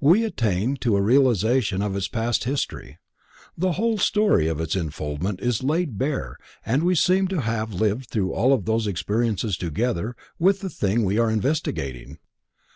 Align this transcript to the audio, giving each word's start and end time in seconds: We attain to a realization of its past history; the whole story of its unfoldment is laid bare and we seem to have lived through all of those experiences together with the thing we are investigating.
We 0.00 0.22
attain 0.22 0.76
to 0.82 0.96
a 0.96 1.02
realization 1.02 1.82
of 1.82 1.96
its 1.96 2.06
past 2.06 2.44
history; 2.44 2.98
the 3.58 3.72
whole 3.72 3.98
story 3.98 4.46
of 4.46 4.60
its 4.60 4.76
unfoldment 4.76 5.40
is 5.40 5.64
laid 5.64 5.98
bare 5.98 6.38
and 6.64 6.84
we 6.84 6.94
seem 6.94 7.26
to 7.34 7.40
have 7.40 7.74
lived 7.74 8.08
through 8.08 8.32
all 8.32 8.52
of 8.52 8.66
those 8.66 8.86
experiences 8.86 9.56
together 9.56 10.14
with 10.38 10.60
the 10.60 10.70
thing 10.70 11.02
we 11.04 11.18
are 11.18 11.28
investigating. 11.28 12.20